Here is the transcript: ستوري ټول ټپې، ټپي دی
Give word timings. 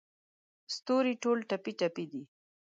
ستوري 0.75 1.13
ټول 1.23 1.37
ټپې، 1.49 1.71
ټپي 1.79 2.05
دی 2.11 2.23